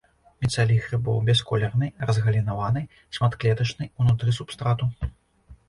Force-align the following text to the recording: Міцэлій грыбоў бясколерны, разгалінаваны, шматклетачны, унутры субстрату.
Міцэлій 0.43 0.77
грыбоў 0.85 1.19
бясколерны, 1.27 1.91
разгалінаваны, 2.11 2.83
шматклетачны, 3.19 3.91
унутры 4.01 4.37
субстрату. 4.43 4.93